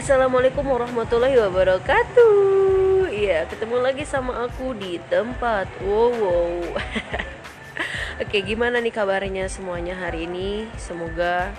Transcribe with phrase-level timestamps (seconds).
[0.00, 3.12] Assalamualaikum warahmatullahi wabarakatuh.
[3.12, 5.68] Iya, ketemu lagi sama aku di tempat.
[5.84, 6.56] Wow, wow.
[8.24, 10.64] Oke, gimana nih kabarnya semuanya hari ini?
[10.80, 11.52] Semoga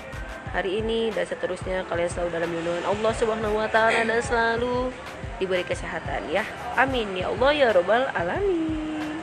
[0.58, 4.89] hari ini dan seterusnya kalian selalu dalam lindungan Allah Subhanahu wa taala dan selalu
[5.38, 6.42] diberi kesehatan ya.
[6.82, 9.21] Amin ya Allah ya robbal alamin.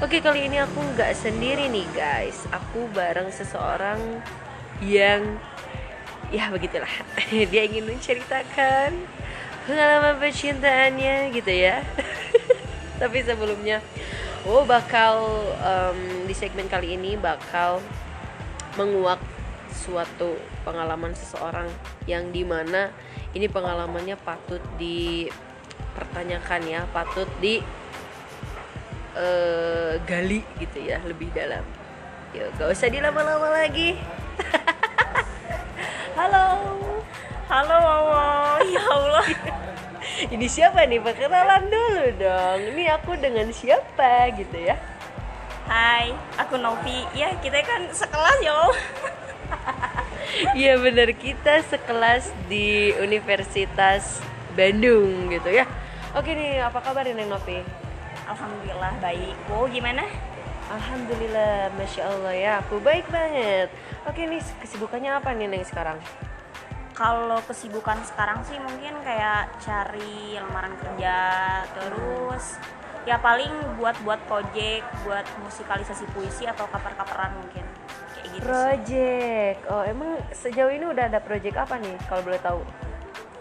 [0.00, 2.48] Oke, kali ini aku nggak sendiri nih guys.
[2.56, 4.00] Aku bareng seseorang
[4.80, 5.36] yang
[6.30, 6.90] ya begitulah.
[7.50, 8.94] Dia ingin menceritakan
[9.66, 11.82] pengalaman percintaannya gitu ya.
[13.00, 13.82] Tapi sebelumnya
[14.48, 15.20] oh bakal
[15.60, 17.82] um, di segmen kali ini bakal
[18.78, 19.20] menguak
[19.70, 21.68] suatu pengalaman seseorang
[22.06, 22.90] yang di mana
[23.36, 27.62] ini pengalamannya patut dipertanyakan ya patut di
[29.14, 31.62] uh, gali gitu ya lebih dalam.
[32.30, 33.98] Yuk gak usah dilama-lama lagi
[36.30, 37.02] halo.
[37.50, 38.22] Halo Wawo
[38.74, 39.26] ya Allah.
[40.30, 41.02] Ini siapa nih?
[41.02, 42.60] Perkenalan dulu dong.
[42.70, 44.78] Ini aku dengan siapa gitu ya?
[45.66, 47.02] Hai aku Novi.
[47.18, 48.58] Ya kita kan sekelas yo.
[50.54, 51.10] Iya bener.
[51.18, 54.22] Kita sekelas di Universitas
[54.54, 55.66] Bandung gitu ya.
[56.14, 57.58] Oke nih apa kabar nih Novi?
[58.30, 59.34] Alhamdulillah baik.
[59.50, 60.06] Oh gimana?
[60.70, 62.52] Alhamdulillah Masya Allah ya.
[62.62, 63.74] Aku baik banget
[64.08, 66.00] Oke nih kesibukannya apa nih Neng sekarang?
[66.96, 71.16] Kalau kesibukan sekarang sih mungkin kayak cari lamaran kerja
[71.72, 72.56] Terus
[73.04, 77.64] ya paling buat-buat project Buat musikalisasi puisi atau kaper-kaperan mungkin
[78.16, 82.60] Kayak gitu Project Oh emang sejauh ini udah ada project apa nih kalau boleh tahu?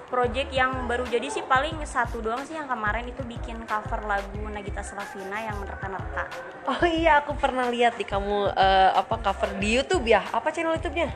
[0.09, 4.41] Project yang baru jadi sih paling satu doang sih yang kemarin itu bikin cover lagu
[4.49, 6.25] Nagita Slavina yang menerka-nerka.
[6.65, 10.25] Oh iya, aku pernah lihat di kamu uh, apa cover di YouTube ya?
[10.33, 11.13] Apa channel YouTube-nya?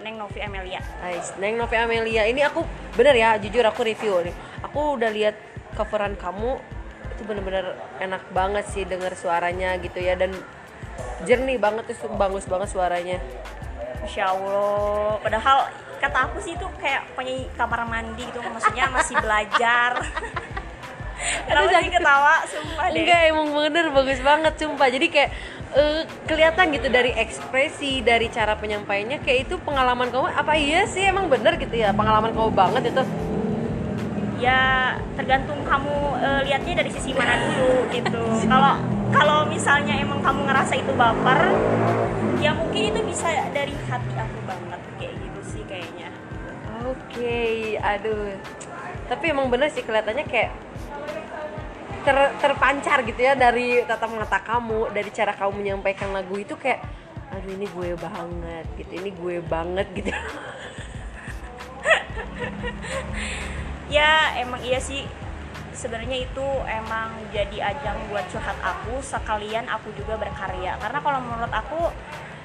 [0.00, 0.80] Neng Novi Amelia.
[1.04, 2.24] Nice, Neng Novi Amelia.
[2.24, 2.64] Ini aku
[2.96, 4.34] bener ya, jujur aku review nih.
[4.64, 5.36] Aku udah lihat
[5.76, 6.56] coveran kamu
[7.12, 10.32] itu bener-bener enak banget sih denger suaranya gitu ya dan
[11.28, 13.20] jernih banget itu bagus banget suaranya.
[14.02, 15.20] Masya Allah.
[15.22, 15.70] Padahal
[16.02, 19.94] kata aku sih itu kayak penyanyi kamar mandi gitu maksudnya masih belajar.
[21.46, 22.34] Kenapa sih ketawa?
[22.50, 22.98] Sumpah deh.
[23.06, 24.88] Enggak emang bener bagus banget sumpah.
[24.90, 25.30] Jadi kayak
[25.78, 31.06] uh, kelihatan gitu dari ekspresi Dari cara penyampaiannya Kayak itu pengalaman kamu Apa iya sih
[31.06, 33.02] emang bener gitu ya Pengalaman kamu banget itu?
[34.42, 38.22] Ya tergantung kamu uh, lihatnya dari sisi mana dulu gitu.
[38.50, 38.74] Kalau
[39.12, 41.54] kalau misalnya emang kamu ngerasa itu baper
[42.42, 44.91] Ya mungkin itu bisa dari hati aku banget
[46.96, 48.36] okay, aduh.
[49.08, 50.50] Tapi emang bener sih kelihatannya kayak
[52.02, 56.82] ter, terpancar gitu ya dari tatap mata kamu, dari cara kamu menyampaikan lagu itu kayak
[57.32, 60.12] aduh ini gue banget gitu, ini gue banget gitu.
[63.96, 65.04] ya emang iya sih
[65.72, 71.52] sebenarnya itu emang jadi ajang buat curhat aku sekalian aku juga berkarya karena kalau menurut
[71.52, 71.90] aku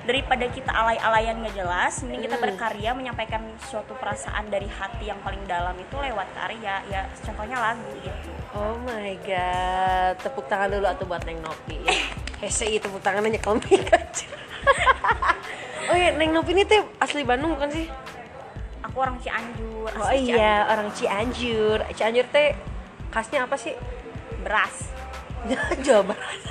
[0.07, 5.43] daripada kita alay-alayan nggak jelas mending kita berkarya menyampaikan suatu perasaan dari hati yang paling
[5.43, 8.31] dalam itu lewat karya ya contohnya lagu gitu.
[8.55, 11.91] Oh my god tepuk tangan dulu atau buat Neng Nopi ya?
[12.41, 13.59] Hese itu tepuk tangan aja kamu
[15.91, 17.91] oh iya Neng Nopi ini tuh asli Bandung bukan sih?
[18.87, 20.63] Aku orang Cianjur oh iya Cianjur.
[20.71, 21.77] orang Cianjur.
[21.91, 22.55] Cianjur teh
[23.11, 23.75] khasnya apa sih?
[24.39, 24.87] Beras.
[25.83, 26.46] Jawa Barat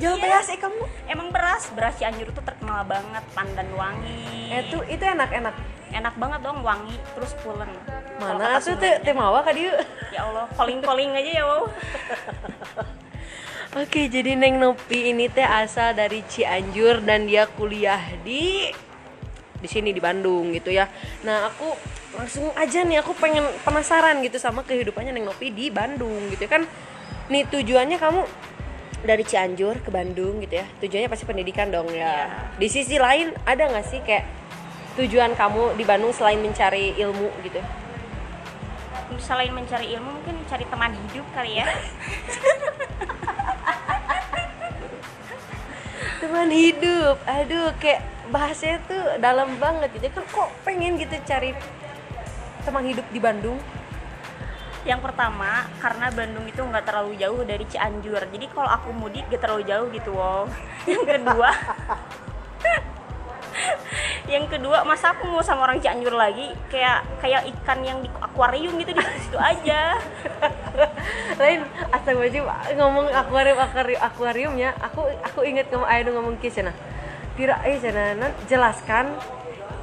[0.00, 0.22] Jawa iya.
[0.24, 0.80] beras eh kamu
[1.12, 5.54] emang beras beras Cianjur itu terkenal banget pandan wangi itu itu enak enak
[5.92, 7.68] enak banget dong wangi terus pulen
[8.16, 9.68] mana tuh teh teh mawa kadi
[10.08, 11.64] ya Allah calling aja ya wow
[13.70, 18.66] Oke, jadi Neng Nopi ini teh asal dari Cianjur dan dia kuliah di
[19.62, 20.90] di sini di Bandung gitu ya.
[21.22, 21.78] Nah, aku
[22.18, 26.58] langsung aja nih aku pengen penasaran gitu sama kehidupannya Neng Nopi di Bandung gitu ya
[26.58, 26.66] kan.
[27.30, 28.26] Nih tujuannya kamu
[29.00, 30.66] dari Cianjur ke Bandung gitu ya.
[30.80, 32.00] Tujuannya pasti pendidikan dong ya.
[32.00, 32.28] Yeah.
[32.60, 34.28] di sisi lain ada nggak sih kayak
[35.00, 37.60] tujuan kamu di Bandung selain mencari ilmu gitu?
[39.20, 41.66] Selain mencari ilmu mungkin mencari teman hidup kali ya.
[46.20, 47.16] Teman hidup.
[47.24, 50.08] Aduh kayak bahasanya tuh dalam banget gitu.
[50.12, 51.56] Kan kok pengen gitu cari
[52.64, 53.56] teman hidup di Bandung
[54.88, 58.24] yang pertama karena Bandung itu nggak terlalu jauh dari Cianjur.
[58.32, 60.48] Jadi kalau aku mudik gak terlalu jauh gitu wow
[60.90, 61.50] yang kedua
[64.32, 66.48] yang kedua masa aku mau sama orang Cianjur lagi?
[66.72, 70.00] Kayak kayak ikan yang di akuarium gitu di situ aja.
[71.40, 71.60] Lain
[72.16, 72.48] wajib
[72.80, 76.76] ngomong akuarium akuarium akuariumnya aku aku inget kamu ayo ngomong kisah nah
[77.36, 79.14] tira eh sana jelaskan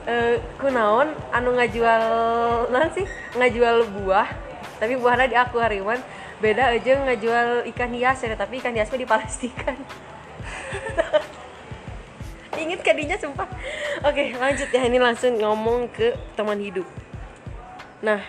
[0.09, 2.01] eh kunaon anu ngajual
[2.73, 3.05] non sih?
[3.37, 4.46] Ngajual buah
[4.77, 5.99] tapi buahnya di akuariuman
[6.37, 9.77] beda aja ngajual ikan hias ya tapi ikan hiasnya dipalastikan
[12.67, 13.47] inget kadinya sumpah.
[14.03, 14.81] Oke lanjut ya.
[14.83, 16.85] Ini langsung ngomong ke teman hidup.
[18.03, 18.19] Nah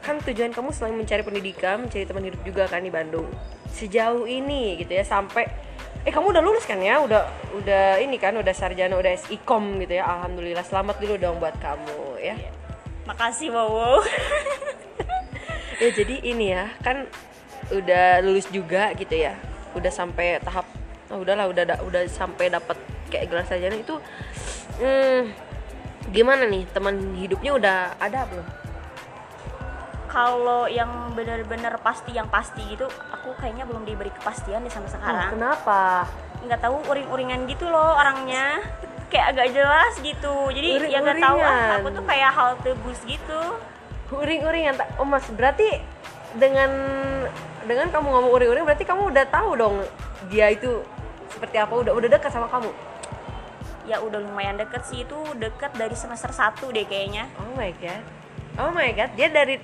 [0.00, 3.28] kan tujuan kamu selain mencari pendidikan mencari teman hidup juga kan di Bandung.
[3.68, 5.44] Sejauh ini gitu ya sampai
[6.00, 7.02] eh kamu udah lulus kan ya?
[7.04, 10.08] Udah udah ini kan udah sarjana udah SIKOM gitu ya.
[10.08, 12.40] Alhamdulillah selamat dulu dong buat kamu ya.
[13.04, 14.00] Makasih wow
[15.80, 17.08] ya jadi ini ya kan
[17.70, 19.34] udah lulus juga gitu ya.
[19.72, 20.66] Udah sampai tahap
[21.08, 22.76] oh, udahlah udah da- udah sampai dapat
[23.08, 23.96] kayak gelar sarjana itu
[24.78, 25.20] hmm,
[26.10, 26.66] gimana nih?
[26.68, 28.46] Teman hidupnya udah ada belum?
[30.10, 34.94] Kalau yang benar-benar pasti yang pasti gitu aku kayaknya belum diberi kepastian deh sampai Ah,
[34.98, 35.30] sekarang.
[35.38, 35.80] kenapa?
[36.42, 38.58] Nggak tahu uring-uringan gitu loh orangnya.
[39.06, 40.34] Kayak agak jelas gitu.
[40.50, 43.40] Jadi ya nggak tahu ah, aku tuh kayak halte bus gitu
[44.10, 45.78] uring-uring yang tak oh mas berarti
[46.34, 46.70] dengan
[47.66, 49.76] dengan kamu ngomong uring-uring berarti kamu udah tahu dong
[50.30, 50.82] dia itu
[51.30, 52.70] seperti apa udah udah dekat sama kamu?
[53.86, 57.26] Ya udah lumayan deket sih itu deket dari semester 1 deh kayaknya.
[57.38, 58.02] Oh my god.
[58.58, 59.62] Oh my god dia dari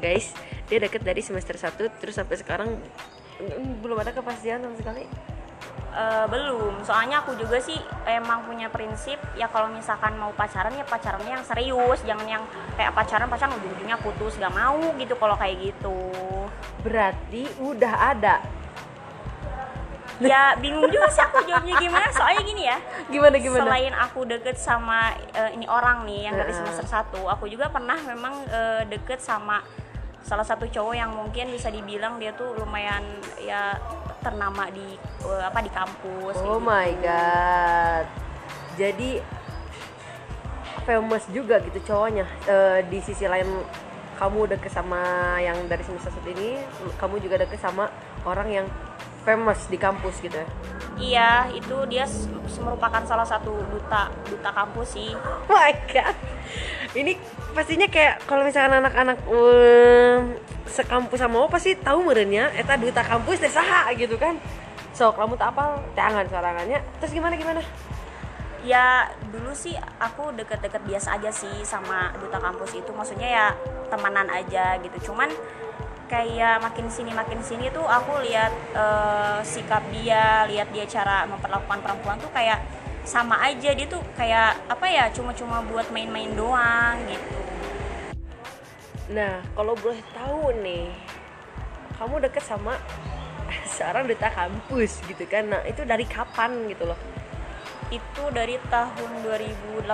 [0.00, 0.34] guys
[0.68, 2.68] dia deket dari semester 1 terus sampai sekarang
[3.82, 5.04] belum ada kepastian sama sekali
[5.94, 6.82] Eh, belum.
[6.82, 11.46] Soalnya aku juga sih emang punya prinsip ya kalau misalkan mau pacaran ya pacarannya yang
[11.46, 12.02] serius.
[12.02, 12.42] Jangan yang
[12.74, 15.98] kayak pacaran pacaran ujung-ujungnya putus gak mau gitu kalau kayak gitu.
[16.82, 18.42] Berarti udah ada.
[20.18, 22.10] Ya bingung juga sih aku jawabnya gimana.
[22.10, 23.62] Soalnya gini ya gimana gimana?
[23.68, 27.98] selain aku deket sama eh, ini orang nih yang dari semester 1 aku juga pernah
[28.00, 29.60] memang eh, deket sama
[30.24, 33.04] salah satu cowok yang mungkin bisa dibilang dia tuh lumayan
[33.44, 33.76] ya
[34.24, 34.96] ternama di
[35.28, 36.64] eh, apa di kampus oh gitu.
[36.64, 38.06] my god
[38.80, 39.10] jadi
[40.88, 43.46] famous juga gitu cowoknya Eh, di sisi lain
[44.16, 46.56] kamu deket sama yang dari semester satu ini
[46.96, 47.92] kamu juga deket sama
[48.24, 48.66] orang yang
[49.28, 50.48] famous di kampus gitu ya
[50.94, 52.06] Iya, itu dia
[52.62, 55.10] merupakan salah satu duta duta kampus sih.
[55.50, 56.14] Oh my god
[56.94, 57.18] ini
[57.54, 60.34] pastinya kayak kalau misalkan anak-anak um,
[60.66, 64.36] sekampus sama aku pasti tahu merenya eta duta kampus teh saha gitu kan.
[64.90, 66.82] So kamu tak apal jangan sorangannya.
[66.98, 67.62] Terus gimana gimana?
[68.64, 73.46] Ya dulu sih aku deket-deket biasa aja sih sama duta kampus itu, maksudnya ya
[73.92, 75.12] temanan aja gitu.
[75.12, 75.28] Cuman
[76.08, 81.80] kayak makin sini makin sini tuh aku lihat eh, sikap dia, lihat dia cara memperlakukan
[81.84, 82.64] perempuan tuh kayak
[83.04, 83.76] sama aja.
[83.76, 87.43] Dia tuh kayak apa ya cuma-cuma buat main-main doang gitu.
[89.12, 90.88] Nah, kalau boleh tahu nih,
[92.00, 92.80] kamu deket sama
[93.76, 95.50] seorang duta kampus gitu kan?
[95.50, 96.98] Nah, itu dari kapan gitu loh?
[97.92, 99.84] Itu dari tahun 2018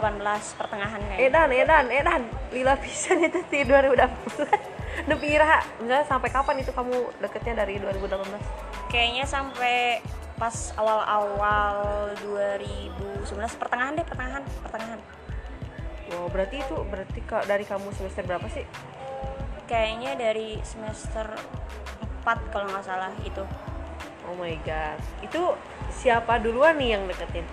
[0.57, 1.27] pertengahan kayaknya.
[1.27, 2.23] Edan, edan, edan,
[2.55, 5.11] lila pisan itu di 2018.
[5.11, 8.71] Nepi iraha, misalnya sampai kapan itu kamu deketnya dari 2018?
[8.91, 10.03] kayaknya sampai
[10.35, 15.01] pas awal-awal 2019 pertengahan deh pertengahan pertengahan
[16.11, 18.67] Wow, berarti itu berarti dari kamu semester berapa sih?
[19.71, 21.31] Kayaknya dari semester
[22.21, 23.47] 4 kalau nggak salah itu
[24.27, 25.43] Oh my god, itu
[25.91, 27.47] siapa duluan nih yang deketin?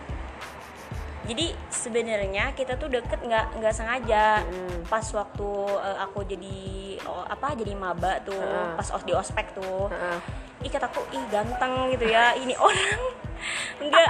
[1.27, 4.79] jadi sebenarnya kita tuh deket nggak nggak sengaja Hmm.
[4.87, 6.57] pas waktu eh, aku jadi
[7.03, 8.79] oh, apa jadi maba tuh Heeh.
[8.79, 10.19] pas os di ospek tuh Heeh.
[10.63, 13.01] ih kataku ih ganteng gitu ya ini orang
[13.77, 14.07] enggak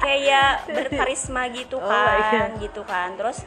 [0.00, 2.64] kayak berkarisma gitu Oh kan God.
[2.64, 3.44] gitu kan terus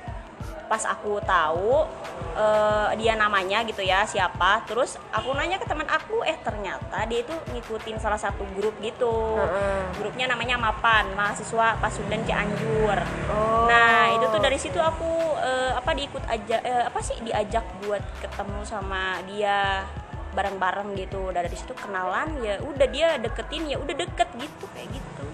[0.67, 1.88] pas aku tahu
[2.36, 7.24] eh, dia namanya gitu ya siapa terus aku nanya ke teman aku eh ternyata dia
[7.24, 9.97] itu ngikutin salah satu grup gitu Heeh.
[9.97, 13.67] grupnya namanya Mapan mahasiswa Pasundan Cianjur Oh.
[13.67, 18.03] Nah itu tuh dari situ aku eh, apa diikut aja eh, apa sih diajak buat
[18.24, 19.83] ketemu sama dia
[20.31, 21.33] bareng-bareng gitu.
[21.33, 25.25] Dan dari situ kenalan ya udah dia deketin ya udah deket gitu kayak gitu.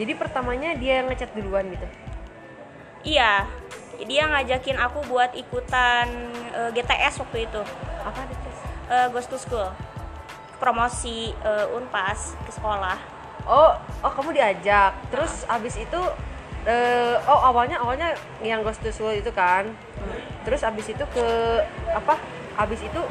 [0.00, 1.86] Jadi pertamanya dia yang ngechat duluan gitu.
[3.02, 3.46] Iya
[4.06, 6.06] dia ngajakin aku buat ikutan
[6.54, 7.62] eh, GTS waktu itu
[8.02, 8.58] Apa ada tes?
[8.90, 9.70] eh, Ghost to School
[10.62, 12.94] promosi eh, Unpas ke sekolah.
[13.50, 13.74] Oh,
[14.06, 14.94] oh kamu diajak.
[15.10, 16.00] Terus abis itu
[16.62, 19.66] eh, oh awalnya awalnya yang Ghost to School itu kan.
[20.46, 21.26] Terus abis itu ke
[21.90, 22.14] apa?
[22.54, 23.02] Abis itu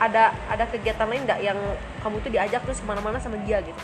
[0.00, 1.60] ada ada kegiatan lain nggak yang
[2.00, 3.76] kamu tuh diajak terus ke mana-mana sama dia gitu?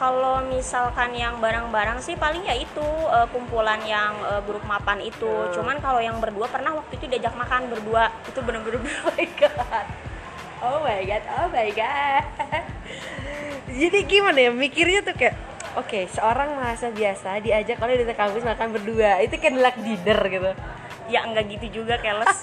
[0.00, 5.28] Kalau misalkan yang barang-barang sih paling ya itu eh, kumpulan yang eh, grup mapan itu.
[5.28, 5.52] Hmm.
[5.52, 8.08] Cuman kalau yang berdua pernah waktu itu diajak makan berdua.
[8.24, 9.86] Itu bener-bener Oh my god.
[10.60, 12.24] Oh my god, oh my god.
[13.84, 15.36] Jadi gimana ya mikirnya tuh kayak
[15.78, 20.50] oke seorang mahasiswa biasa diajak oleh di kampus makan berdua itu kan like dinner gitu
[21.10, 22.38] ya enggak gitu juga keles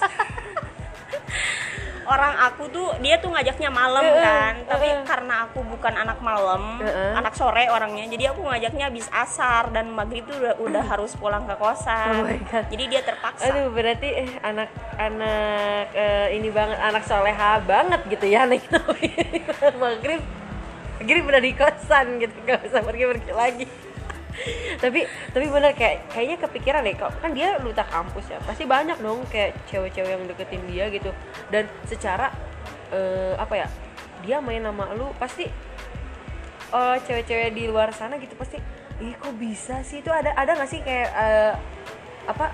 [2.08, 5.04] orang aku tuh dia tuh ngajaknya malam Heeh, kan tapi heeh.
[5.04, 7.12] karena aku bukan anak malam Heeh.
[7.14, 11.44] anak sore orangnya jadi aku ngajaknya habis asar dan maghrib tuh udah, udah harus pulang
[11.44, 12.64] ke kosan Oh my God.
[12.72, 18.26] jadi dia terpaksa aduh berarti eh, anak anak eh, ini banget anak soleha banget gitu
[18.26, 18.80] ya anak itu
[19.82, 20.22] maghrib
[20.98, 23.64] maghrib udah di kosan gitu gak usah pergi pergi lagi
[24.78, 25.04] tapi
[25.34, 29.26] tapi bener kayak kayaknya kepikiran deh kok kan dia luta kampus ya pasti banyak dong
[29.28, 31.10] kayak cewek-cewek yang deketin dia gitu.
[31.50, 32.30] Dan secara
[32.94, 33.68] eh, apa ya
[34.22, 35.46] dia main sama lu pasti
[36.70, 38.62] eh, cewek-cewek di luar sana gitu pasti
[39.02, 40.02] ih kok bisa sih?
[40.02, 41.52] Itu ada ada nggak sih kayak eh,
[42.28, 42.46] apa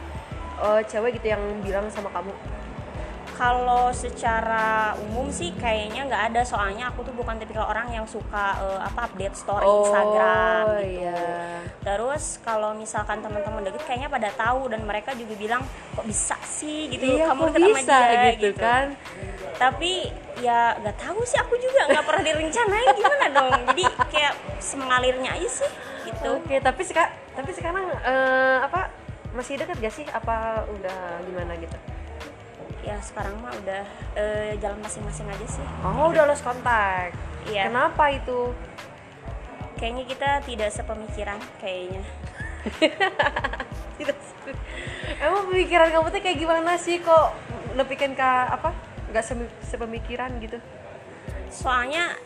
[0.64, 2.32] eh, cewek gitu yang bilang sama kamu
[3.34, 8.58] kalau secara umum sih kayaknya nggak ada soalnya aku tuh bukan tipikal orang yang suka
[8.62, 11.26] eh, apa update story Instagram gitu iya.
[11.84, 15.62] Terus kalau misalkan teman-teman deket kayaknya pada tahu dan mereka juga bilang
[15.92, 18.86] kok bisa sih gitu Iya, kamu deket sama bisa dia gitu kan?
[19.60, 19.92] Tapi
[20.40, 23.52] ya nggak tahu sih aku juga nggak pernah direncanain gimana dong.
[23.68, 25.70] Jadi kayak semengalirnya aja sih
[26.08, 26.28] gitu.
[26.40, 28.80] oke tapi sekarang tapi sekarang eh, apa
[29.34, 31.76] masih deket gak sih apa udah gimana gitu
[32.84, 35.66] Ya sekarang mah udah eh, jalan masing-masing aja sih.
[35.82, 37.16] oh udah lost kontak
[37.48, 37.68] Iya.
[37.68, 38.52] kenapa itu
[39.74, 42.06] Kayaknya kita tidak sepemikiran kayaknya.
[43.98, 44.16] Tidak
[45.20, 47.32] emang pemikiran kamu tuh kayak gimana sih kok
[47.74, 48.70] nepikan ke apa
[49.10, 49.24] nggak
[49.64, 50.58] sepemikiran gitu
[51.48, 52.18] soalnya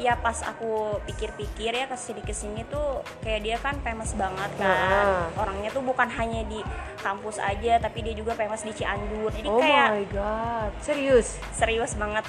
[0.00, 4.50] ya pas aku pikir-pikir ya ke sini ke sini tuh kayak dia kan famous banget
[4.56, 4.66] kan.
[4.66, 5.26] Nah.
[5.36, 6.64] orangnya tuh bukan hanya di
[7.00, 9.30] kampus aja tapi dia juga famous di Cianjur.
[9.32, 10.70] Jadi oh kayak my god.
[10.80, 11.36] Serius?
[11.52, 12.24] Serius banget.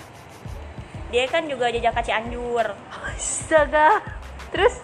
[1.13, 2.73] Dia kan juga jajak Cianjur.
[2.91, 4.01] Astaga.
[4.53, 4.81] Terus?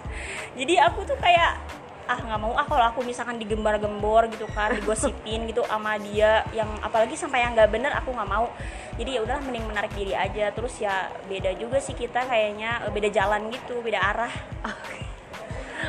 [0.58, 1.69] Jadi aku tuh kayak
[2.10, 6.66] ah nggak mau ah kalau aku misalkan digembar-gembor gitu kan digosipin gitu sama dia yang
[6.82, 8.50] apalagi sampai yang nggak bener aku nggak mau.
[8.98, 10.50] Jadi ya udahlah mending menarik diri aja.
[10.50, 14.34] Terus ya beda juga sih kita kayaknya eh, beda jalan gitu beda arah.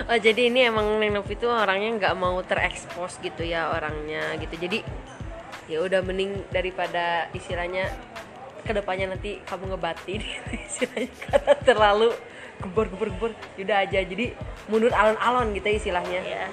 [0.06, 4.54] Oh jadi ini emang Neng Novi tuh orangnya nggak mau terekspos gitu ya orangnya gitu.
[4.60, 4.84] Jadi
[5.72, 7.88] ya udah mending daripada istilahnya
[8.60, 10.20] ke depannya nanti kamu ngebatin
[10.68, 12.10] istilahnya karena terlalu
[12.60, 14.36] gebor gebor gebor udah aja jadi
[14.68, 16.20] mundur alon-alon gitu istilahnya.
[16.22, 16.46] ya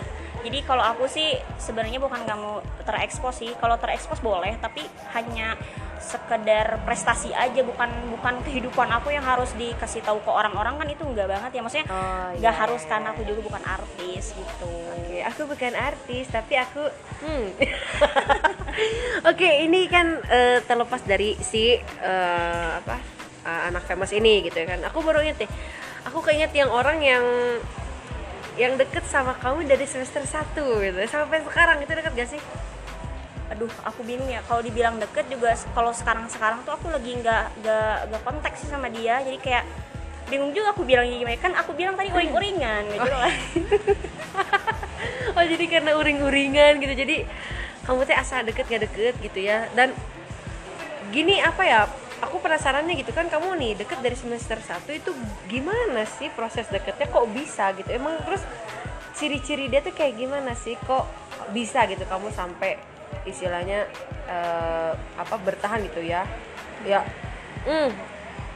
[0.46, 5.60] jadi kalau aku sih sebenarnya bukan nggak mau terekspos sih kalau terekspos boleh tapi hanya
[5.98, 11.04] sekedar prestasi aja bukan bukan kehidupan aku yang harus dikasih tahu ke orang-orang kan itu
[11.04, 12.62] enggak banget ya maksudnya Oh, nggak iya.
[12.64, 16.84] harus karena aku juga bukan artis gitu Oke, aku bukan artis tapi aku
[17.26, 17.48] hmm.
[19.34, 23.02] Oke, ini kan eh, terlepas dari si eh, apa
[23.44, 24.80] eh, anak famous ini gitu ya kan.
[24.94, 25.52] Aku baru inget deh.
[26.08, 27.24] Aku keinget yang orang yang
[28.58, 30.98] yang deket sama kamu dari semester 1 gitu.
[31.06, 32.42] Sampai sekarang itu deket gak sih?
[33.48, 34.44] aduh aku bingung ya.
[34.44, 38.68] Kalau dibilang deket juga kalau sekarang sekarang tuh aku lagi nggak nggak nggak kontak sih
[38.68, 39.24] sama dia.
[39.24, 39.64] Jadi kayak
[40.28, 41.40] bingung juga aku bilangnya gimana.
[41.40, 43.34] Kan aku bilang tadi uring-uringan gitu kan
[45.38, 46.94] oh jadi karena uring-uringan gitu.
[46.94, 47.16] Jadi
[47.88, 49.72] kamu teh asa deket gak deket gitu ya.
[49.72, 49.96] Dan
[51.16, 51.80] gini apa ya
[52.22, 55.12] aku penasarannya gitu kan kamu nih deket dari semester 1 itu
[55.46, 57.06] gimana sih proses deketnya?
[57.10, 57.90] Kok bisa gitu?
[57.94, 58.42] Emang terus
[59.18, 60.74] ciri-ciri dia tuh kayak gimana sih?
[60.82, 61.06] Kok
[61.54, 62.82] bisa gitu kamu sampai
[63.30, 63.86] istilahnya
[64.26, 66.26] eh, apa bertahan gitu ya?
[66.86, 67.06] Ya
[67.66, 67.90] hmm,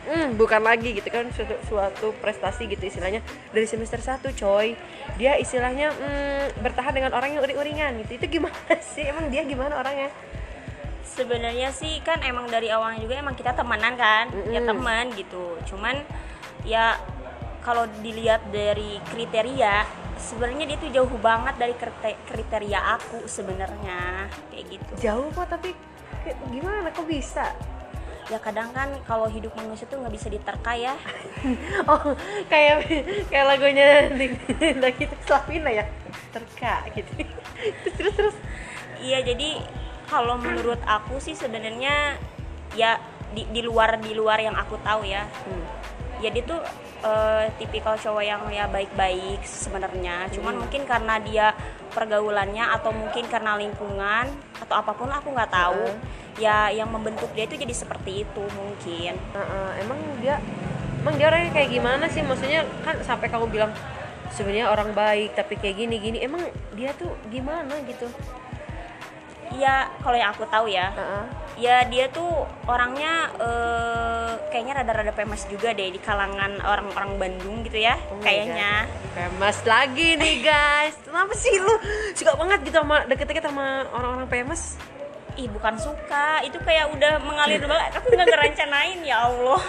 [0.10, 3.22] hmm, bukan lagi gitu kan suatu, suatu prestasi gitu istilahnya.
[3.53, 4.74] Dari semester 1 coy
[5.22, 8.18] dia istilahnya hmm, bertahan dengan orang yang uring-uringan gitu.
[8.18, 9.06] Itu gimana sih?
[9.06, 10.10] Emang dia gimana orangnya
[11.05, 14.70] sebenarnya sih kan emang dari awalnya juga emang kita temenan kan ya Mm-mm.
[14.70, 15.58] teman gitu.
[15.67, 16.01] Cuman
[16.63, 16.98] ya
[17.62, 19.86] kalau dilihat dari kriteria
[20.17, 24.91] sebenarnya dia tuh jauh banget dari krite- kriteria aku sebenarnya kayak gitu.
[25.01, 25.74] Jauh kok tapi
[26.53, 26.93] gimana?
[26.93, 27.53] Kok bisa?
[28.29, 30.93] Ya kadang kan kalau hidup manusia tuh nggak bisa diterka ya.
[31.89, 32.13] Oh
[32.48, 32.86] kayak
[33.27, 34.08] kayak lagunya
[34.77, 35.86] lagi Slavina ya?
[36.31, 37.12] Terka gitu.
[37.98, 38.38] Terus terus.
[39.01, 39.58] Iya jadi
[40.12, 42.20] kalau menurut aku sih sebenarnya
[42.75, 43.00] ya
[43.32, 45.24] di, di luar di luar yang aku tahu ya.
[45.48, 45.63] Hmm.
[46.20, 46.60] Ya dia tuh
[47.08, 50.27] eh, tipikal cowok yang ya baik-baik sebenarnya.
[50.36, 50.62] Cuman Hmm.
[50.68, 51.56] mungkin karena dia
[51.96, 54.27] pergaulannya atau mungkin karena lingkungan
[54.60, 55.88] atau apa pun aku nggak tahu.
[55.88, 56.03] Hmm.
[56.36, 59.15] Ya yang membentuk dia itu jadi seperti itu mungkin.
[59.15, 60.44] Heeh, emang dia
[61.01, 63.72] emang dia orangnya kayak gimana sih maksudnya kan sampai kamu bilang
[64.32, 66.46] sebenarnya orang baik tapi kayak gini gini emang
[66.77, 68.08] dia tuh gimana gitu
[69.58, 70.91] ya kalau yang aku tahu ya.
[70.96, 71.25] Heeh.
[71.62, 77.77] ya dia tuh orangnya eh, kayaknya rada-rada famous juga deh di kalangan orang-orang Bandung gitu
[77.77, 78.88] ya Oh kayaknya.
[79.13, 80.96] Famous lagi nih guys.
[81.05, 81.74] Kenapa sih lu
[82.17, 84.79] suka banget gitu sama deket-deket sama orang-orang famous?
[85.38, 86.41] Ih bukan suka.
[86.41, 89.62] Itu kayak udah mengalir banget aku nggak ngerencanain ya Allah.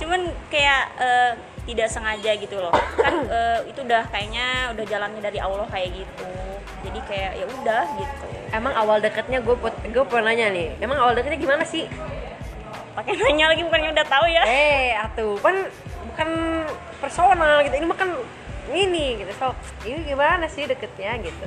[0.00, 1.32] Cuman kayak eh,
[1.64, 2.72] tidak sengaja gitu loh.
[3.00, 6.30] Kan eh, itu udah kayaknya udah jalannya dari Allah kayak gitu.
[6.84, 8.26] Jadi kayak ya udah gitu.
[8.52, 9.56] Emang awal deketnya gue
[9.90, 11.88] gue pernah nanya nih emang awal deketnya gimana sih?
[12.94, 14.42] Pakai nanya lagi bukannya udah tahu ya?
[14.46, 15.56] Eh atuh kan
[16.12, 16.28] bukan
[17.00, 17.74] personal gitu.
[17.80, 18.08] Ini makan
[18.70, 19.32] ini gitu.
[19.40, 19.56] So
[19.88, 21.46] ini gimana sih deketnya gitu?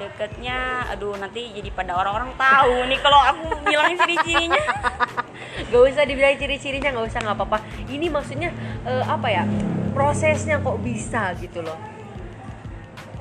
[0.00, 4.58] Deketnya aduh nanti jadi pada orang-orang tahu nih kalau aku bilangin ciri-cirinya
[5.68, 7.58] gak usah dibilang ciri-cirinya nggak usah nggak apa-apa.
[7.88, 8.50] Ini maksudnya
[8.88, 9.44] eh, apa ya
[9.92, 11.76] prosesnya kok bisa gitu loh.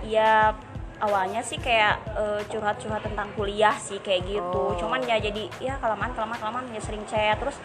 [0.07, 0.55] Ya
[1.01, 4.61] awalnya sih kayak eh, curhat-curhat tentang kuliah sih kayak gitu.
[4.71, 4.77] Oh.
[4.79, 7.35] cuman ya jadi ya kelamaan kelamaan kelamaan ya sering chat.
[7.39, 7.57] Terus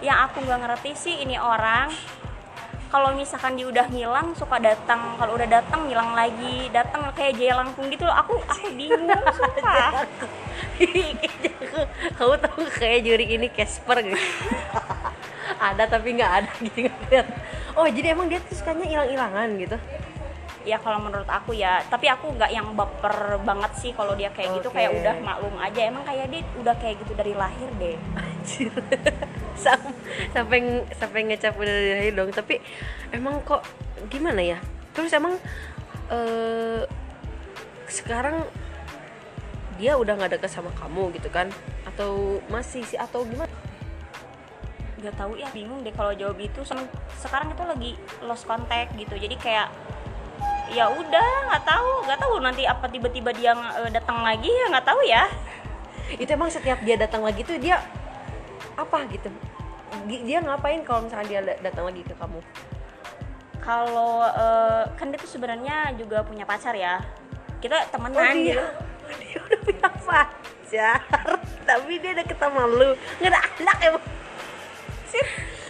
[0.00, 1.92] yang aku nggak ngerti sih ini orang
[2.90, 5.14] kalau misalkan dia udah ngilang suka datang.
[5.14, 6.66] Kalau udah datang ngilang lagi.
[6.74, 8.18] Datang kayak jaya langkung gitu loh.
[8.18, 10.02] Aku aku bingung sumpah.
[12.18, 14.18] Kamu tahu kayak juri ini Casper gitu
[15.70, 17.36] ada tapi nggak ada gitu nggak kelihatan.
[17.76, 19.76] oh jadi emang dia tuh sukanya hilang-hilangan gitu?
[20.66, 21.84] Ya kalau menurut aku ya.
[21.86, 24.68] Tapi aku nggak yang baper banget sih kalau dia kayak gitu.
[24.72, 24.82] Oke.
[24.82, 25.80] kayak udah maklum aja.
[25.86, 27.96] Emang kayak dia udah kayak gitu dari lahir deh
[30.34, 32.32] sampai sampai ngecap udah dari dong.
[32.32, 32.58] Tapi
[33.12, 33.62] emang kok
[34.08, 34.58] gimana ya?
[34.96, 35.36] Terus emang
[36.10, 36.82] eh
[37.90, 38.46] sekarang
[39.80, 41.48] dia udah nggak deket sama kamu gitu kan?
[41.88, 43.50] Atau masih sih atau gimana?
[45.00, 46.60] Nggak tahu ya bingung deh kalau jawab itu.
[47.16, 47.90] Sekarang itu lagi
[48.24, 49.16] lost contact gitu.
[49.16, 49.72] Jadi kayak
[50.70, 51.90] ya udah nggak tahu.
[52.04, 55.24] Nggak tahu nanti apa tiba-tiba dia eh, datang lagi ya nggak tahu ya.
[56.10, 57.80] Itu emang setiap dia datang lagi tuh dia
[58.76, 59.30] apa gitu.
[60.06, 62.40] Gi- dia ngapain kalau misalnya dia da- datang lagi ke kamu?
[63.60, 67.02] Kalau eh, kan dia tuh sebenarnya juga punya pacar ya.
[67.60, 68.66] Kita temenan oh, dia, gitu.
[69.20, 70.98] Dia udah punya pacar
[71.68, 72.94] tapi dia deket sama lu.
[73.18, 74.04] Nggak ada anak emang.
[75.10, 75.24] Sih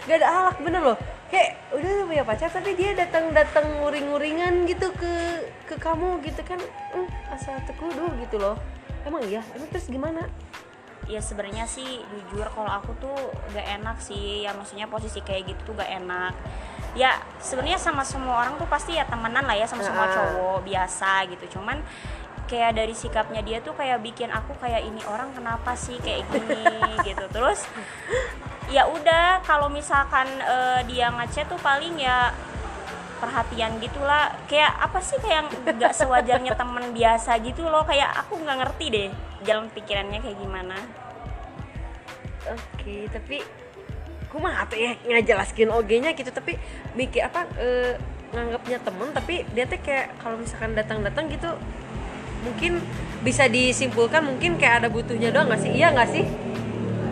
[0.05, 0.97] nggak ada alak bener loh.
[1.33, 5.13] Kayak udah punya pacar tapi dia datang datang nguring-nguringan gitu ke
[5.65, 6.61] ke kamu gitu kan.
[6.93, 8.55] Hmm, asal tekudu gitu loh.
[9.01, 9.41] Emang iya?
[9.57, 10.29] Emang terus gimana
[11.09, 13.17] ya sebenarnya sih jujur kalau aku tuh
[13.55, 14.45] gak enak sih.
[14.45, 16.33] Ya maksudnya posisi kayak gitu tuh gak enak.
[16.93, 21.25] Ya sebenarnya sama semua orang tuh pasti ya temenan lah ya sama semua cowok biasa
[21.31, 21.57] gitu.
[21.59, 21.81] Cuman
[22.51, 26.67] kayak dari sikapnya dia tuh kayak bikin aku kayak ini orang kenapa sih kayak gini?
[27.07, 27.25] gitu.
[27.31, 27.63] Terus
[28.69, 32.35] ya udah kalau misalkan eh, dia ngechat tuh paling ya
[33.23, 34.35] perhatian gitulah.
[34.51, 37.87] Kayak apa sih kayak nggak sewajarnya temen biasa gitu loh.
[37.87, 40.77] Kayak aku nggak ngerti deh jalan pikirannya kayak gimana?
[42.49, 43.41] Oke tapi
[44.27, 44.97] aku mah apa ya?
[45.05, 46.57] Ngajelaskin OG-nya gitu tapi
[46.97, 47.95] mikir apa eh,
[48.31, 51.51] nganggapnya temen tapi dia tuh kayak kalau misalkan datang-datang gitu
[52.41, 52.81] mungkin
[53.21, 55.71] bisa disimpulkan mungkin kayak ada butuhnya doang nggak sih?
[55.77, 56.25] Iya nggak sih?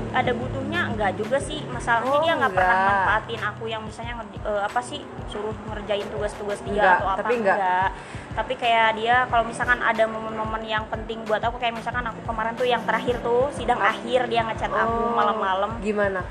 [0.10, 0.59] Ada butuhnya
[1.00, 1.64] enggak juga sih.
[1.66, 2.92] Masalahnya Oh, dia nggak pernah enggak.
[2.92, 7.34] manfaatin aku yang misalnya eh, apa sih suruh ngerjain tugas-tugas dia Enggak, atau apa tapi
[7.40, 7.90] enggak.
[8.30, 12.54] tapi kayak dia kalau misalkan ada momen-momen yang penting buat aku kayak misalkan aku kemarin
[12.54, 15.72] tuh yang terakhir tuh sidang akhir dia ngechat aku Oh, malam-malam.
[15.80, 16.22] gimana?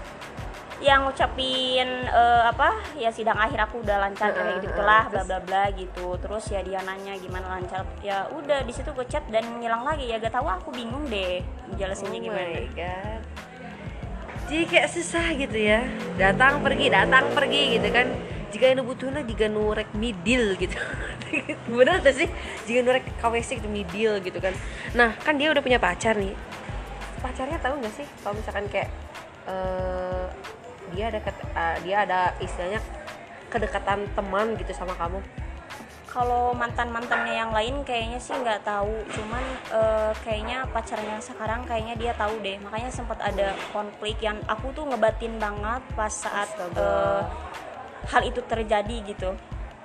[0.79, 5.39] Yang ngucapin eh, apa ya sidang akhir aku udah lancar kayak gitu gitulah bla bla
[5.41, 6.15] bla gitu.
[6.17, 10.07] Terus ya dia nanya gimana lancar ya udah di situ gue chat dan ngilang lagi.
[10.07, 11.43] Ya gak tahu aku bingung deh
[11.75, 12.51] jelasinnya oh gimana.
[12.55, 13.23] my god
[14.49, 15.85] jadi kayak susah gitu ya.
[16.17, 18.09] Datang pergi datang pergi gitu kan.
[18.49, 20.77] Jika yang butuhnya jika nurek midil gitu.
[21.69, 22.29] Bener gak sih?
[22.65, 24.57] Jika nurek KWC gitu midil gitu kan.
[24.97, 26.33] Nah kan dia udah punya pacar nih.
[27.21, 28.89] Pacarnya tahu nggak sih kalau misalkan kayak
[29.51, 30.27] eh,
[30.97, 32.81] dia ada eh, dia ada istilahnya
[33.53, 35.21] kedekatan teman gitu sama kamu
[36.09, 39.05] kalau mantan mantannya yang lain kayaknya sih nggak tahu.
[39.13, 42.57] Cuman eh, kayaknya pacarnya yang sekarang kayaknya dia tahu deh.
[42.65, 46.81] Makanya sempat ada konflik yang aku tuh ngebatin banget pas saat Astaga.
[46.81, 47.23] eh,
[48.09, 49.31] hal itu terjadi gitu.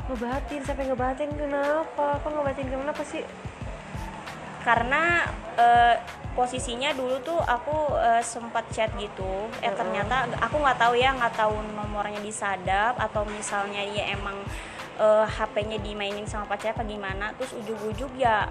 [0.08, 0.62] Ngebatin?
[0.64, 2.20] Sampai ngebatin kenapa?
[2.24, 3.24] Kok ngebatin kenapa sih?
[4.64, 5.28] Karena
[5.60, 5.96] eh,
[6.34, 9.52] posisinya dulu tuh aku eh, sempat chat gitu.
[9.60, 14.40] Eh ternyata aku nggak tahu ya nggak tahu nomornya disadap atau misalnya ya emang
[14.96, 18.46] eh, HP-nya dimainin sama pacarnya apa gimana terus ujug-ujug ya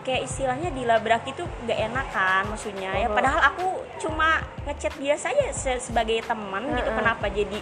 [0.00, 3.08] kayak istilahnya dilabrak itu gak enak kan maksudnya ya.
[3.08, 3.16] Mhm.
[3.16, 3.66] padahal aku
[3.98, 6.98] cuma ngechat biasa aja se- sebagai teman gitu Mm-mm.
[6.98, 7.60] kenapa jadi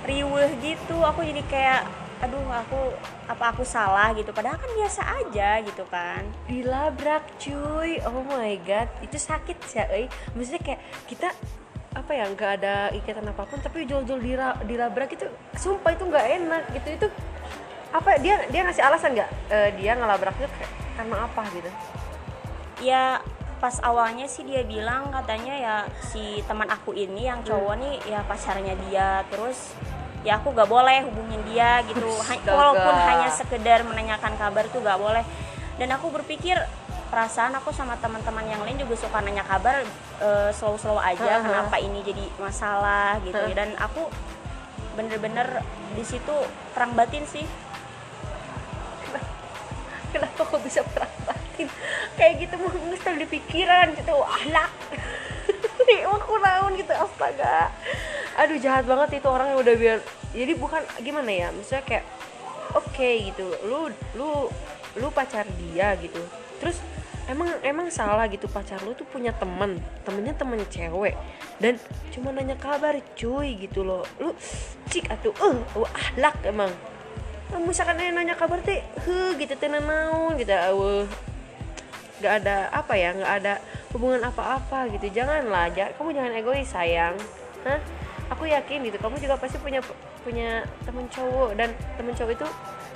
[0.00, 0.96] riweh gitu?
[0.96, 1.80] Aku jadi kayak
[2.20, 2.92] aduh aku
[3.26, 4.28] apa aku salah gitu?
[4.30, 6.24] Padahal kan biasa aja gitu kan.
[6.44, 8.00] Dilabrak cuy.
[8.04, 8.88] Oh my god.
[9.00, 10.08] Itu sakit sih eh.
[10.32, 11.28] Maksudnya kayak kita
[11.90, 15.26] apa ya nggak ada ikatan apa pun tapi jol-jol dira- dilabrak itu
[15.58, 16.88] sumpah itu nggak enak gitu.
[17.02, 17.06] Itu
[17.90, 19.30] apa dia dia ngasih alasan nggak?
[19.50, 20.46] Eh, dia ngelabraknya
[20.94, 21.70] karena apa gitu?
[22.86, 23.18] Ya
[23.58, 28.22] pas awalnya sih dia bilang katanya ya si teman aku ini yang cowok nih ya
[28.22, 29.26] pacarnya dia.
[29.26, 29.74] Terus
[30.22, 32.06] ya aku gak boleh hubungin dia gitu.
[32.06, 35.26] Ha- walaupun hanya sekedar menanyakan kabar tuh gak boleh.
[35.76, 36.60] Dan aku berpikir
[37.10, 39.82] perasaan aku sama teman-teman yang lain juga suka nanya kabar
[40.22, 41.44] eh, slow-slow aja Heeh.
[41.44, 43.54] kenapa ini jadi masalah gitu Heeh.
[43.58, 44.06] dan aku
[44.94, 45.62] bener-bener
[45.94, 46.34] di situ
[46.74, 47.46] perang batin sih.
[50.14, 51.70] Kenapa kok bisa perasain
[52.18, 54.70] kayak gitu ngestel di pikiran gitu ahlak.
[55.90, 57.70] Aku naon gitu astaga.
[58.38, 59.98] Aduh jahat banget itu orang yang udah biar
[60.30, 62.04] jadi bukan gimana ya misalnya kayak
[62.78, 64.46] oke gitu lu lu
[64.98, 66.22] lu pacar dia gitu
[66.60, 66.78] terus
[67.30, 69.78] emang emang salah gitu pacar lu tuh punya temen.
[70.02, 71.14] Temennya temen cewek.
[71.62, 71.78] Dan
[72.10, 74.02] cuma nanya kabar cuy gitu loh.
[74.18, 74.34] Lu
[74.90, 76.70] cik atuh eh uh, ahlak emang.
[77.50, 81.06] Nah, misalkan dia nanya kabar teh he gitu teh naon gitu aweh
[82.20, 83.54] nggak ada apa ya nggak ada
[83.94, 85.22] hubungan apa-apa gitu.
[85.22, 87.14] Janganlah ja, kamu jangan egois sayang.
[87.64, 87.80] Hah?
[88.30, 89.82] aku yakin gitu kamu juga pasti punya
[90.22, 91.58] punya temen cowok.
[91.58, 92.46] Dan temen cowok itu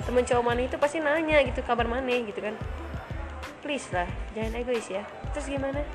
[0.05, 2.55] temen cowok mana itu pasti nanya gitu kabar mana gitu kan
[3.65, 5.01] please lah jangan egois ya.
[5.33, 5.81] Terus gimana?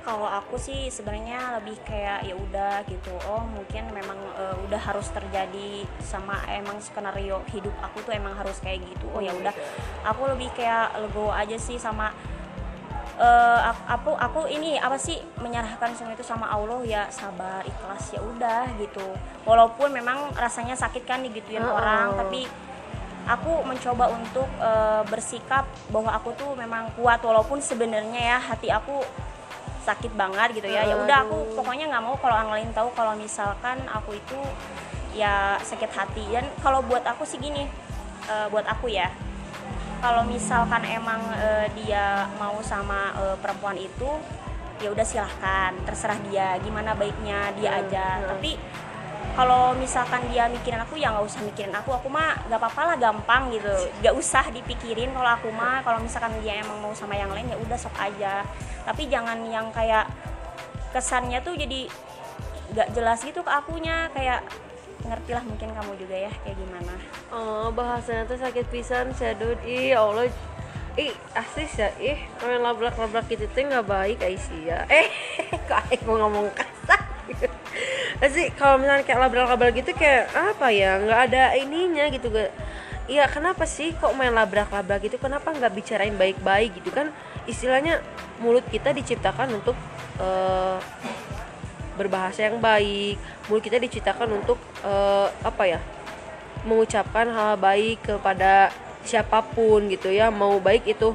[0.00, 3.08] Kalau aku sih sebenarnya lebih kayak ya udah gitu.
[3.24, 8.60] Oh mungkin memang eh, udah harus terjadi sama emang skenario hidup aku tuh emang harus
[8.60, 9.08] kayak gitu.
[9.12, 9.52] Oh ya my udah.
[9.52, 9.64] God.
[10.04, 12.12] aku lebih kayak legowo aja sih sama
[13.14, 16.84] ak- aku aku ini apa sih menyerahkan semua itu sama Allah.
[16.84, 19.08] Ya sabar ikhlas ya udah gitu.
[19.44, 21.72] Walaupun memang rasanya sakit kan digituin Oh.
[21.72, 22.44] orang tapi
[23.24, 29.00] aku mencoba untuk eh, bersikap bahwa aku tuh memang kuat walaupun sebenarnya ya hati aku
[29.84, 30.82] sakit banget gitu ya.
[30.82, 34.38] Ya udah aku pokoknya nggak mau kalau orang lain tahu kalau misalkan aku itu
[35.12, 36.24] ya sakit hati.
[36.32, 37.68] Dan kalau buat aku sih gini
[38.26, 39.08] eh, buat aku ya
[40.00, 44.08] kalau misalkan emang eh, dia mau sama eh, perempuan itu
[44.82, 48.06] ya udah silahkan terserah dia gimana baiknya dia Hmm, aja.
[48.20, 48.26] hmm.
[48.28, 48.50] tapi
[49.34, 51.90] kalau misalkan dia mikirin aku ya nggak usah mikirin aku.
[51.90, 53.74] Aku mah gak apa-apa lah gampang gitu.
[53.98, 55.82] Gak usah dipikirin kalau aku mah.
[55.82, 58.46] Kalau misalkan dia emang mau sama yang lain ya udah sok aja.
[58.86, 60.06] Tapi jangan yang kayak
[60.94, 61.90] kesannya tuh jadi
[62.78, 64.06] gak jelas gitu ke akunya.
[64.14, 64.46] Kayak
[65.02, 66.94] ngerti lah mungkin kamu juga ya kayak gimana.
[67.34, 70.30] Oh bahasanya tuh sakit pisan sadut ih ya Allah.
[70.94, 71.90] Ih asli ya.
[71.98, 74.86] Ih main labrak labrak gitu tuh nggak baik Aisyah.
[74.86, 75.10] Eh
[75.66, 77.02] kok Aik mau ngomong kasar
[78.30, 82.50] sih kalau misalnya kayak labrak labrak gitu kayak apa ya nggak ada ininya gitu gak
[83.04, 85.20] Iya kenapa sih kok main labrak-labrak gitu?
[85.20, 87.12] Kenapa nggak bicarain baik-baik gitu kan?
[87.44, 88.00] Istilahnya
[88.40, 89.76] mulut kita diciptakan untuk
[90.16, 90.80] eh,
[92.00, 95.80] berbahasa yang baik mulut kita diciptakan untuk eh, apa ya
[96.64, 98.72] mengucapkan hal baik kepada
[99.04, 100.32] siapa pun gitu ya.
[100.32, 101.12] Mau baik itu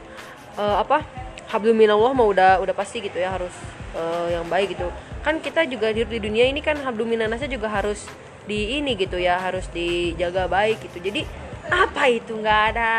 [0.62, 1.02] eh, apa
[1.50, 3.54] habluminallah mau udah udah pasti gitu ya harus
[3.98, 4.94] eh, yang baik gitu
[5.30, 8.10] kan kita juga hidup di dunia ini kan habluminanasnya juga harus
[8.50, 11.06] di ini gitu ya harus dijaga baik gitu.
[11.06, 11.22] Jadi
[11.70, 12.34] apa itu?
[12.34, 12.92] Nggak ada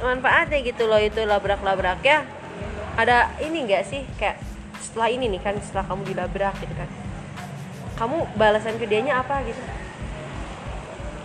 [0.00, 2.24] manfaatnya gitu loh itu labrak-labrak ya.
[2.96, 4.08] Ada ini nggak sih?
[4.16, 4.40] Kayak
[4.80, 6.88] setelah ini nih kan setelah kamu dilabrak gitu kan.
[8.00, 9.60] Kamu balasan ke dianya apa gitu?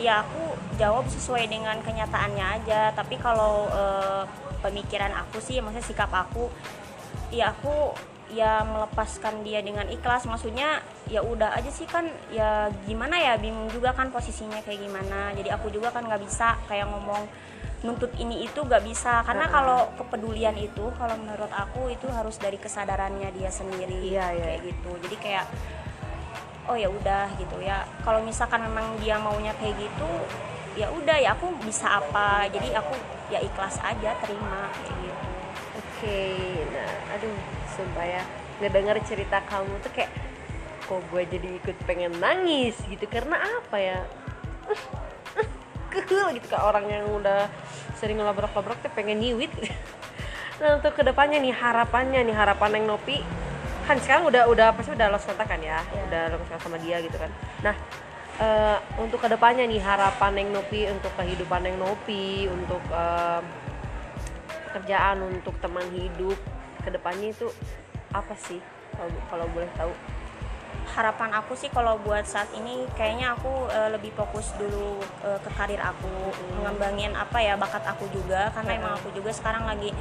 [0.04, 2.92] Ya aku jawab sesuai dengan kenyataannya aja.
[2.92, 4.24] Tapi kalau eh,
[4.60, 6.52] pemikiran aku sih maksudnya sikap aku
[7.32, 7.96] ya aku
[8.30, 10.30] ya melepaskan dia dengan ikhlas.
[10.30, 15.34] Maksudnya ya udah aja sih kan ya gimana ya bingung juga kan posisinya kayak gimana.
[15.34, 17.26] Jadi aku juga kan nggak bisa kayak ngomong
[17.82, 19.26] nuntut ini itu nggak bisa.
[19.26, 19.56] Karena Heeh.
[19.56, 24.46] kalau kepedulian itu kalau menurut aku itu harus dari kesadarannya dia sendiri Iya, iya.
[24.46, 24.92] kayak gitu.
[25.10, 25.46] Jadi kayak
[26.70, 27.82] oh ya udah gitu ya.
[28.06, 30.12] Kalau misalkan memang dia maunya kayak gitu
[30.78, 32.46] ya udah ya aku bisa apa.
[32.48, 32.94] Jadi aku
[33.34, 35.29] ya ikhlas aja terima kayak gitu
[36.00, 36.32] Oke,
[36.72, 37.36] nah, aduh,
[37.76, 38.24] sumpah ya,
[38.64, 40.08] ngedenger cerita kamu tuh kayak,
[40.88, 44.00] kok gue jadi ikut pengen nangis gitu, karena apa ya?
[45.92, 47.52] Kehul gitu kayak orang yang udah
[48.00, 49.52] sering ngelabrak-labrak tuh pengen nyiwit.
[50.64, 53.24] Nah untuk ke depannya nih harapannya nih harapan yang Nopi
[53.88, 56.04] kan sekarang udah udah pasti udah lost kontak kan ya, Iya.
[56.08, 57.32] udah lost kontak sama dia gitu kan.
[57.64, 57.76] Nah
[58.40, 63.44] eh, untuk ke depannya nih harapan yang Nopi untuk kehidupan yang Nopi untuk em,
[64.70, 66.38] pekerjaan untuk teman hidup
[66.86, 67.50] ke depannya itu
[68.14, 68.62] apa sih
[68.94, 69.92] kalau kalau boleh tahu
[70.90, 75.50] harapan aku sih kalau buat saat ini kayaknya aku uh, lebih fokus dulu uh, ke
[75.54, 76.62] karir aku hmm.
[76.62, 78.80] mengembangin apa ya bakat aku juga karena hmm.
[78.82, 79.94] emang aku juga sekarang lagi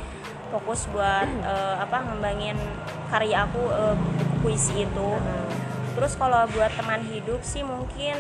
[0.48, 2.57] fokus buat uh, apa ngembangin
[3.12, 3.96] karya aku uh,
[4.40, 5.50] puisi itu hmm.
[5.92, 8.16] terus kalau buat teman hidup sih mungkin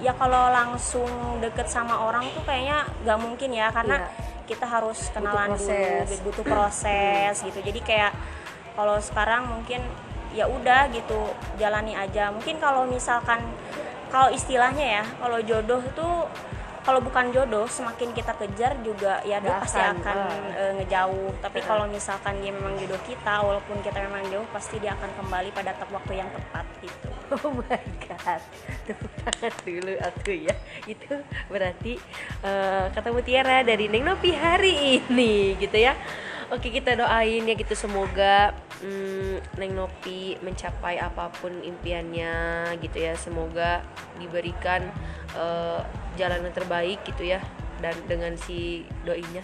[0.00, 1.10] ya kalau langsung
[1.44, 4.29] deket sama orang tuh kayaknya gak mungkin ya karena yeah.
[4.50, 6.06] Kita harus kenalan butuh proses.
[6.10, 8.12] dulu butuh proses gitu jadi kayak
[8.74, 9.78] kalau sekarang mungkin
[10.34, 11.30] ya udah gitu
[11.62, 13.38] jalani aja mungkin kalau misalkan
[14.10, 16.26] kalau istilahnya ya kalau jodoh tuh
[16.90, 20.16] kalau bukan jodoh semakin kita kejar juga ya dia pasti akan
[20.58, 21.38] uh, ngejauh.
[21.38, 21.64] Tapi uh.
[21.70, 25.78] kalau misalkan dia memang jodoh kita walaupun kita memang jauh pasti dia akan kembali pada
[25.86, 27.08] waktu yang tepat gitu.
[27.30, 27.78] Oh my
[28.10, 28.42] god.
[28.90, 30.54] Tepuk tangan dulu aku ya.
[30.82, 31.94] Itu berarti
[32.42, 35.94] uh, kata Mutiara dari Neng Nopi hari ini gitu ya.
[36.50, 37.78] Oke kita doain ya gitu.
[37.78, 38.50] Semoga
[38.82, 42.34] hmm, Neng Nopi mencapai apa pun impiannya
[42.82, 43.14] gitu ya.
[43.14, 43.86] Semoga
[44.18, 44.90] diberikan
[45.38, 45.86] uh,
[46.18, 47.38] jalan yang terbaik gitu ya
[47.80, 49.42] dan dengan si doinya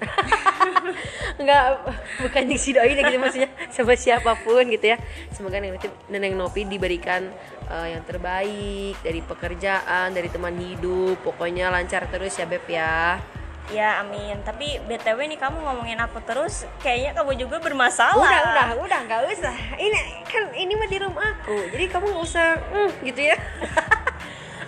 [1.40, 1.84] Enggak
[2.24, 4.98] bukan si doi gitu maksudnya sama siapa pun gitu ya
[5.32, 7.28] semoga Neng Nopi, Neng Nopi diberikan
[7.68, 13.20] uh, yang terbaik dari pekerjaan dari teman hidup pokoknya lancar terus ya Beb ya
[13.70, 14.34] Ya amin.
[14.42, 18.18] Tapi btw nih kamu ngomongin aku terus, kayaknya kamu juga bermasalah.
[18.18, 19.54] Udah udah udah nggak usah.
[19.78, 23.38] Ini kan ini mah di rumah aku, jadi kamu nggak usah mm, gitu ya.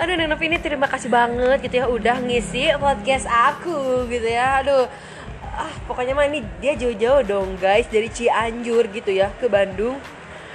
[0.00, 4.64] Aduh Neng Novi ini terima kasih banget gitu ya udah ngisi podcast aku gitu ya.
[4.64, 4.88] Aduh
[5.52, 10.00] ah pokoknya mah ini dia jauh-jauh dong guys dari Cianjur gitu ya ke Bandung.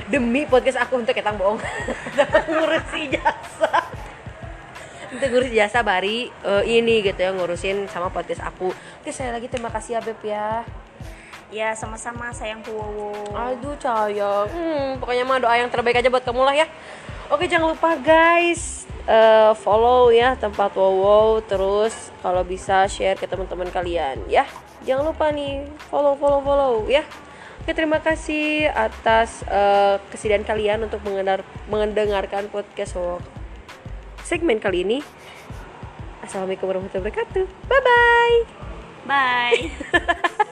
[0.09, 1.61] Demi podcast aku untuk ketang bohong
[2.49, 3.85] ngurusi jasa.
[5.13, 8.73] Itu ngurus jasa bari uh, ini gitu ya ngurusin sama podcast aku.
[8.73, 10.65] Oke saya lagi terima kasih ya beb ya.
[11.53, 16.41] Ya sama-sama sayang Wowo aduh sayang hmm, pokoknya mah doa yang terbaik aja buat kamu
[16.41, 16.67] lah ya.
[17.29, 23.71] Oke jangan lupa guys uh, follow ya tempat Wowo terus kalau bisa share ke teman-teman
[23.73, 24.45] kalian ya
[24.85, 27.03] jangan lupa nih follow follow follow ya
[27.57, 31.03] Oke terima kasih atas uh, kesediaan kalian untuk
[31.67, 33.19] mendengarkan podcast Wowo
[34.27, 34.99] segmen kali ini.
[36.19, 37.45] Assalamualaikum warahmatullahi wabarakatuh.
[37.71, 38.37] Bye bye.
[39.07, 40.43] Bye.